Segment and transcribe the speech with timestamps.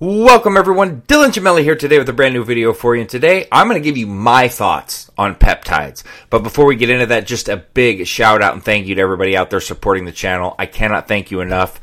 [0.00, 3.00] Welcome everyone, Dylan Gemelli here today with a brand new video for you.
[3.00, 6.04] And today I'm going to give you my thoughts on peptides.
[6.30, 9.00] But before we get into that, just a big shout out and thank you to
[9.00, 10.54] everybody out there supporting the channel.
[10.56, 11.80] I cannot thank you enough.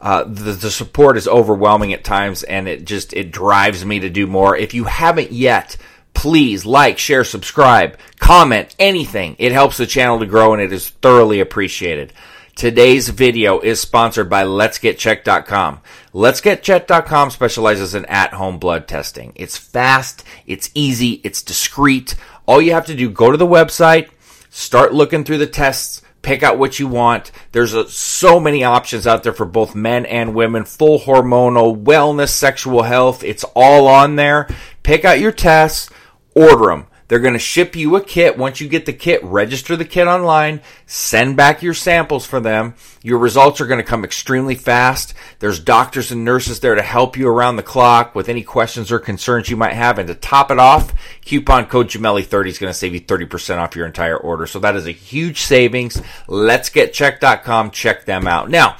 [0.00, 4.08] Uh, the, the support is overwhelming at times and it just, it drives me to
[4.08, 4.56] do more.
[4.56, 5.76] If you haven't yet,
[6.14, 9.36] please like, share, subscribe, comment, anything.
[9.38, 12.14] It helps the channel to grow and it is thoroughly appreciated.
[12.58, 15.80] Today's video is sponsored by Let'sGetChecked.com.
[16.12, 19.32] Let'sGetChecked.com specializes in at-home blood testing.
[19.36, 22.16] It's fast, it's easy, it's discreet.
[22.46, 24.10] All you have to do, go to the website,
[24.50, 27.30] start looking through the tests, pick out what you want.
[27.52, 32.30] There's a, so many options out there for both men and women, full hormonal, wellness,
[32.30, 33.22] sexual health.
[33.22, 34.48] It's all on there.
[34.82, 35.90] Pick out your tests,
[36.34, 36.88] order them.
[37.08, 38.36] They're going to ship you a kit.
[38.36, 42.74] Once you get the kit, register the kit online, send back your samples for them.
[43.02, 45.14] Your results are going to come extremely fast.
[45.38, 48.98] There's doctors and nurses there to help you around the clock with any questions or
[48.98, 49.98] concerns you might have.
[49.98, 50.92] And to top it off,
[51.24, 54.46] coupon code Gemelli30 is going to save you 30% off your entire order.
[54.46, 56.00] So that is a huge savings.
[56.28, 57.70] Let's get checked.com.
[57.70, 58.50] Check them out.
[58.50, 58.76] Now,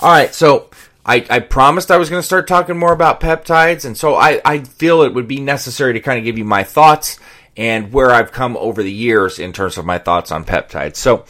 [0.00, 0.34] all right.
[0.34, 0.68] So
[1.06, 4.42] I, I, promised I was going to start talking more about peptides, and so I,
[4.44, 7.18] I, feel it would be necessary to kind of give you my thoughts
[7.58, 10.96] and where I've come over the years in terms of my thoughts on peptides.
[10.96, 11.24] So,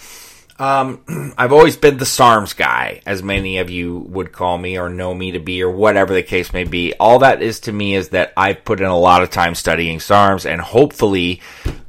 [0.58, 4.90] um, I've always been the SARMs guy, as many of you would call me or
[4.90, 6.92] know me to be, or whatever the case may be.
[7.00, 9.98] All that is to me is that I've put in a lot of time studying
[10.00, 11.40] SARMs, and hopefully,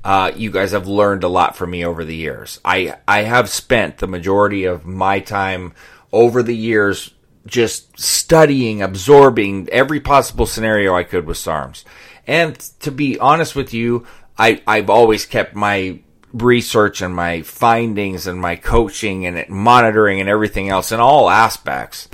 [0.05, 2.61] uh, you guys have learned a lot from me over the years.
[2.63, 5.73] I I have spent the majority of my time
[6.13, 7.13] over the years
[7.45, 11.83] just studying, absorbing every possible scenario I could with SARMs.
[12.27, 14.05] And to be honest with you,
[14.39, 15.99] I, I've always kept my
[16.31, 22.07] research and my findings and my coaching and monitoring and everything else in all aspects.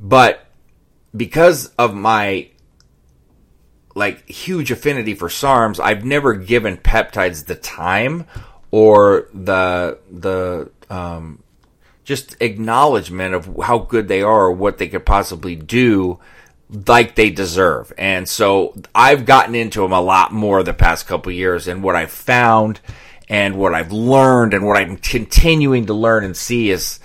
[0.00, 0.46] But
[1.16, 2.50] because of my
[3.94, 8.26] like huge affinity for SARMs, I've never given peptides the time
[8.72, 11.44] or the the um,
[12.02, 16.18] just acknowledgement of how good they are or what they could possibly do
[16.70, 17.92] like they deserve.
[17.98, 21.96] And so I've gotten into them a lot more the past couple years and what
[21.96, 22.80] I've found
[23.28, 27.00] and what I've learned and what I'm continuing to learn and see is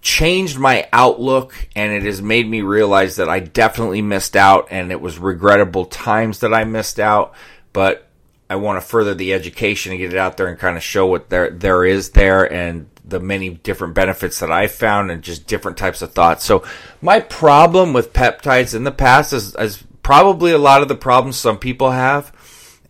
[0.00, 4.92] changed my outlook and it has made me realize that I definitely missed out and
[4.92, 7.34] it was regrettable times that I missed out,
[7.72, 8.05] but
[8.48, 11.06] I want to further the education and get it out there and kind of show
[11.06, 15.46] what there there is there and the many different benefits that I found and just
[15.46, 16.44] different types of thoughts.
[16.44, 16.64] So
[17.00, 21.36] my problem with peptides in the past is, is probably a lot of the problems
[21.36, 22.32] some people have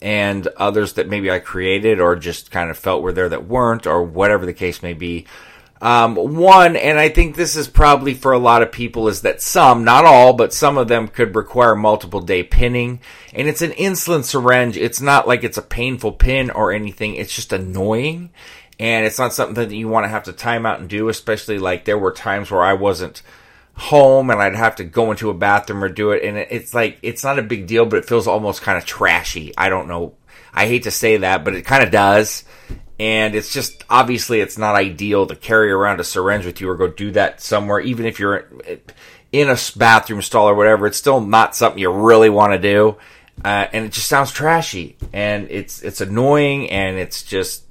[0.01, 3.87] and others that maybe I created or just kind of felt were there that weren't
[3.87, 5.27] or whatever the case may be.
[5.81, 9.43] Um, one, and I think this is probably for a lot of people, is that
[9.43, 13.01] some, not all, but some of them could require multiple day pinning.
[13.35, 14.77] And it's an insulin syringe.
[14.77, 17.15] It's not like it's a painful pin or anything.
[17.15, 18.31] It's just annoying
[18.79, 21.59] and it's not something that you want to have to time out and do, especially
[21.59, 23.23] like there were times where I wasn't
[23.75, 26.23] home and I'd have to go into a bathroom or do it.
[26.23, 29.55] And it's like, it's not a big deal, but it feels almost kind of trashy.
[29.57, 30.15] I don't know.
[30.53, 32.45] I hate to say that, but it kind of does.
[32.99, 36.77] And it's just, obviously, it's not ideal to carry around a syringe with you or
[36.77, 38.49] go do that somewhere, even if you're
[39.33, 40.87] in a bathroom stall or whatever.
[40.87, 42.97] It's still not something you really want to do.
[43.45, 47.65] Uh, and it just sounds trashy and it's, it's annoying and it's just,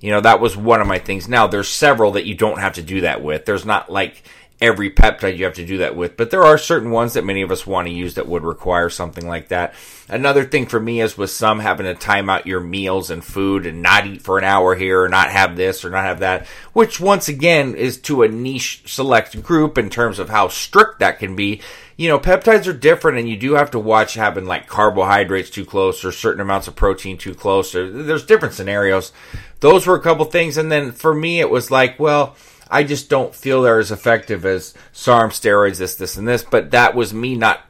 [0.00, 1.28] you know, that was one of my things.
[1.28, 3.44] Now, there's several that you don't have to do that with.
[3.44, 4.22] There's not like
[4.60, 7.40] every peptide you have to do that with, but there are certain ones that many
[7.42, 9.74] of us want to use that would require something like that.
[10.08, 13.64] Another thing for me is with some having to time out your meals and food
[13.64, 16.46] and not eat for an hour here or not have this or not have that,
[16.72, 21.18] which once again is to a niche select group in terms of how strict that
[21.18, 21.60] can be.
[21.96, 25.64] You know, peptides are different and you do have to watch having like carbohydrates too
[25.64, 29.12] close or certain amounts of protein too close or there's different scenarios
[29.60, 30.56] those were a couple things.
[30.56, 32.34] And then for me, it was like, well,
[32.70, 36.44] I just don't feel they're as effective as SARM steroids, this, this, and this.
[36.44, 37.60] But that was me not.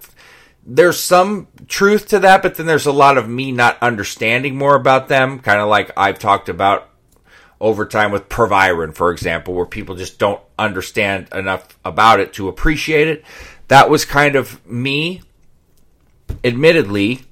[0.64, 4.76] There's some truth to that, but then there's a lot of me not understanding more
[4.76, 5.40] about them.
[5.40, 6.90] Kind of like I've talked about
[7.60, 12.48] over time with Proviron, for example, where people just don't understand enough about it to
[12.48, 13.24] appreciate it.
[13.68, 15.22] That was kind of me,
[16.42, 17.22] admittedly,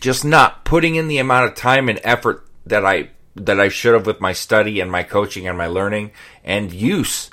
[0.00, 3.94] just not putting in the amount of time and effort that I that I should
[3.94, 6.12] have with my study and my coaching and my learning
[6.44, 7.30] and use.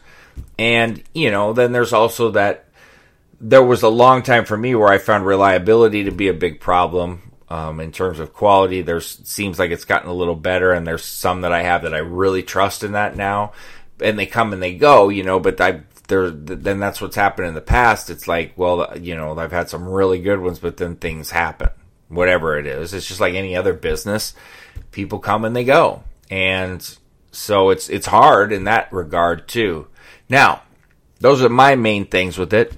[0.58, 2.66] And, you know, then there's also that
[3.40, 6.60] there was a long time for me where I found reliability to be a big
[6.60, 7.24] problem.
[7.50, 11.04] Um, in terms of quality, there's seems like it's gotten a little better, and there's
[11.04, 13.52] some that I have that I really trust in that now,
[14.00, 15.38] and they come and they go, you know.
[15.38, 18.10] But I there, then that's what's happened in the past.
[18.10, 21.72] It's like, well, you know, I've had some really good ones, but then things happen.
[22.12, 24.34] Whatever it is, it's just like any other business.
[24.92, 26.98] People come and they go, and
[27.32, 29.88] so it's it's hard in that regard too.
[30.28, 30.64] Now,
[31.20, 32.74] those are my main things with it.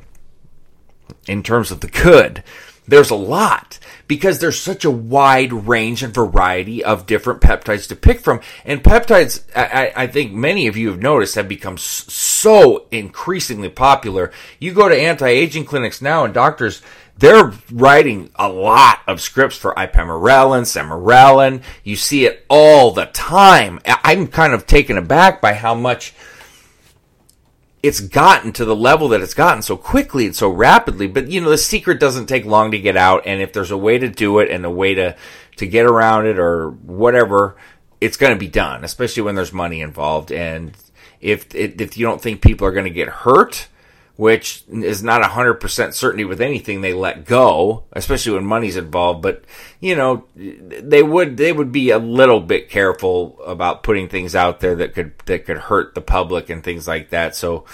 [1.28, 2.44] In terms of the good,
[2.88, 7.96] there's a lot because there's such a wide range and variety of different peptides to
[7.96, 8.42] pick from.
[8.66, 14.32] And peptides, I, I think many of you have noticed, have become so increasingly popular.
[14.60, 16.82] You go to anti-aging clinics now and doctors,
[17.18, 21.62] they're writing a lot of scripts for ipamorelin, sermorelin.
[21.84, 23.80] You see it all the time.
[23.86, 26.14] I'm kind of taken aback by how much
[27.84, 31.06] it's gotten to the level that it's gotten so quickly and so rapidly.
[31.06, 33.78] But you know, the secret doesn't take long to get out, and if there's a
[33.78, 35.16] way to do it and a way to
[35.58, 37.58] to get around it or whatever,
[38.02, 38.84] it's going to be done.
[38.84, 40.72] Especially when there's money involved, and
[41.20, 43.68] if if you don't think people are going to get hurt,
[44.16, 48.78] which is not a hundred percent certainty with anything they let go, especially when money's
[48.78, 49.22] involved.
[49.22, 49.44] But
[49.80, 54.60] you know, they would they would be a little bit careful about putting things out
[54.60, 57.36] there that could that could hurt the public and things like that.
[57.36, 57.66] So,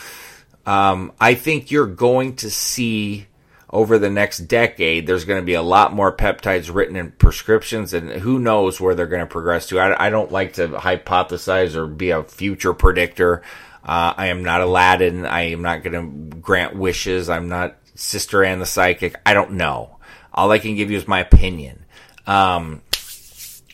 [0.66, 3.28] um, I think you're going to see
[3.72, 7.94] over the next decade, there's going to be a lot more peptides written in prescriptions,
[7.94, 9.80] and who knows where they're going to progress to.
[9.80, 13.44] I, I don't like to hypothesize or be a future predictor.
[13.84, 15.26] Uh, I am not Aladdin.
[15.26, 16.02] I am not going to
[16.50, 17.30] grant wishes.
[17.30, 19.16] I'm not Sister Anne the Psychic.
[19.24, 20.00] I don't know.
[20.34, 21.86] All I can give you is my opinion.
[22.26, 22.82] Um,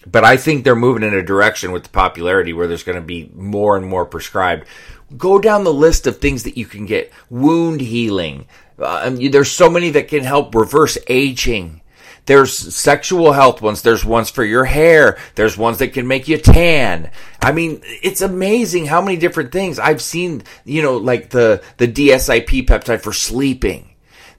[0.05, 3.01] but I think they're moving in a direction with the popularity where there's going to
[3.01, 4.67] be more and more prescribed.
[5.15, 7.13] Go down the list of things that you can get.
[7.29, 8.45] Wound healing.
[8.77, 11.79] Uh, there's so many that can help reverse aging.
[12.25, 13.81] There's sexual health ones.
[13.81, 15.17] There's ones for your hair.
[15.35, 17.11] There's ones that can make you tan.
[17.41, 21.87] I mean, it's amazing how many different things I've seen, you know, like the, the
[21.87, 23.91] DSIP peptide for sleeping.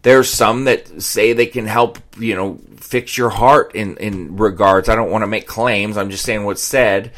[0.03, 4.89] There's some that say they can help, you know, fix your heart in, in regards.
[4.89, 5.97] I don't want to make claims.
[5.97, 7.13] I'm just saying what's said.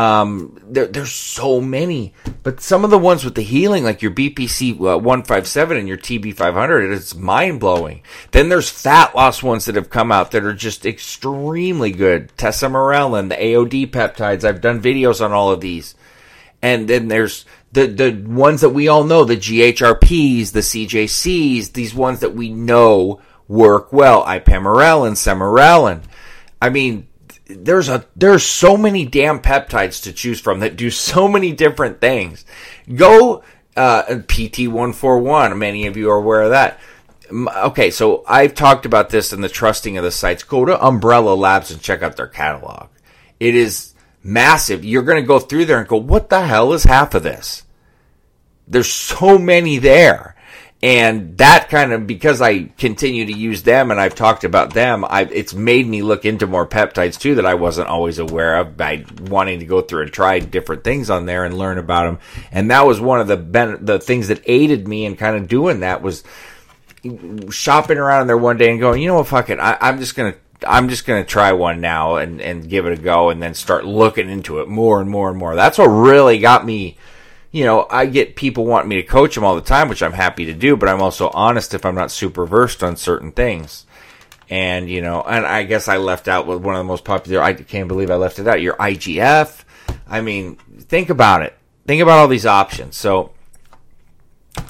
[0.00, 4.12] Um, there, there's so many, but some of the ones with the healing, like your
[4.12, 8.02] BPC uh, 157 and your TB 500, it's mind blowing.
[8.30, 12.34] Then there's fat loss ones that have come out that are just extremely good.
[12.38, 14.42] Tesamorelin, the AOD peptides.
[14.42, 15.94] I've done videos on all of these.
[16.62, 21.94] And then there's the, the ones that we all know, the GHRPs, the CJCs, these
[21.94, 24.24] ones that we know work well.
[24.24, 26.04] Ipamorelin, Sermorelin.
[26.62, 27.06] I mean,
[27.56, 32.00] there's a there's so many damn peptides to choose from that do so many different
[32.00, 32.44] things.
[32.94, 33.42] Go
[33.76, 35.56] uh, PT141.
[35.56, 36.80] Many of you are aware of that.
[37.32, 40.42] Okay, so I've talked about this in the trusting of the sites.
[40.42, 42.88] Go to Umbrella Labs and check out their catalog.
[43.38, 44.84] It is massive.
[44.84, 47.64] You're going to go through there and go, "What the hell is half of this?"
[48.66, 50.36] There's so many there.
[50.82, 55.04] And that kind of, because I continue to use them and I've talked about them,
[55.06, 58.78] I've, it's made me look into more peptides too that I wasn't always aware of
[58.78, 62.18] by wanting to go through and try different things on there and learn about them.
[62.50, 65.48] And that was one of the, ben- the things that aided me in kind of
[65.48, 66.24] doing that was
[67.50, 69.58] shopping around there one day and going, you know what, fuck it.
[69.58, 70.34] I, I'm just to
[70.66, 73.54] I'm just going to try one now and, and give it a go and then
[73.54, 75.54] start looking into it more and more and more.
[75.54, 76.98] That's what really got me
[77.52, 80.12] you know, I get people want me to coach them all the time, which I'm
[80.12, 83.86] happy to do, but I'm also honest if I'm not super versed on certain things.
[84.48, 87.42] And, you know, and I guess I left out with one of the most popular,
[87.42, 89.64] I can't believe I left it out, your IGF.
[90.08, 91.56] I mean, think about it.
[91.86, 92.96] Think about all these options.
[92.96, 93.32] So,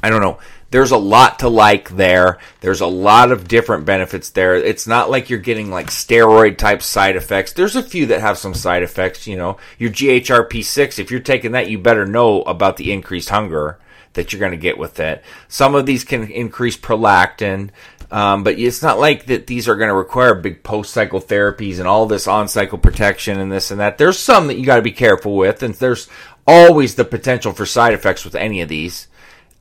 [0.03, 0.39] I don't know.
[0.71, 2.39] There's a lot to like there.
[2.61, 4.55] There's a lot of different benefits there.
[4.55, 7.53] It's not like you're getting like steroid type side effects.
[7.53, 9.57] There's a few that have some side effects, you know.
[9.79, 13.79] Your GHRP6, if you're taking that, you better know about the increased hunger
[14.13, 15.25] that you're going to get with it.
[15.49, 17.71] Some of these can increase prolactin,
[18.11, 21.79] um, but it's not like that these are going to require big post cycle therapies
[21.79, 23.99] and all this on cycle protection and this and that.
[23.99, 26.09] There's some that you got to be careful with, and there's
[26.47, 29.07] always the potential for side effects with any of these.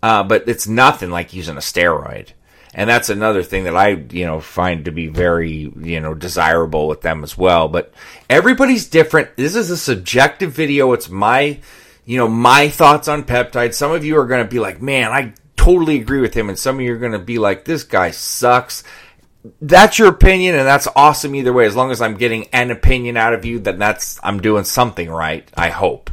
[0.02, 2.30] Uh, but it's nothing like using a steroid.
[2.74, 6.88] And that's another thing that I, you know, find to be very, you know, desirable
[6.88, 7.68] with them as well.
[7.68, 7.94] But
[8.30, 9.36] everybody's different.
[9.36, 10.94] This is a subjective video.
[10.94, 11.60] It's my,
[12.06, 13.74] you know, my thoughts on peptides.
[13.74, 16.48] Some of you are going to be like, man, I totally agree with him.
[16.48, 18.84] And some of you are going to be like, this guy sucks.
[19.62, 21.66] That's your opinion, and that's awesome either way.
[21.66, 25.10] As long as I'm getting an opinion out of you, then that's, I'm doing something
[25.10, 26.12] right, I hope.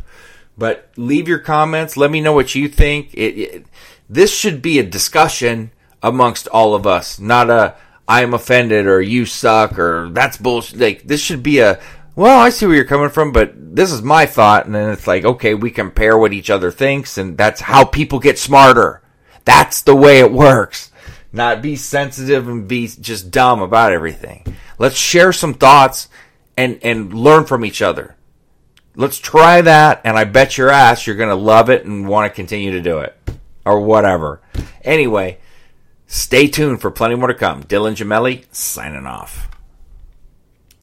[0.58, 1.96] But leave your comments.
[1.96, 3.12] Let me know what you think.
[3.14, 3.66] It, it,
[4.08, 5.70] this should be a discussion
[6.02, 7.74] amongst all of us, not a
[8.08, 10.78] I am offended or you suck or that's bullshit.
[10.78, 11.80] Like this should be a
[12.14, 15.06] well, I see where you're coming from, but this is my thought, and then it's
[15.06, 19.02] like okay, we compare what each other thinks, and that's how people get smarter.
[19.44, 20.90] That's the way it works.
[21.32, 24.56] Not be sensitive and be just dumb about everything.
[24.78, 26.08] Let's share some thoughts
[26.56, 28.16] and, and learn from each other.
[28.98, 32.30] Let's try that, and I bet your ass you're going to love it and want
[32.30, 33.14] to continue to do it.
[33.66, 34.40] Or whatever.
[34.82, 35.38] Anyway,
[36.06, 37.62] stay tuned for plenty more to come.
[37.64, 39.50] Dylan Gemelli, signing off.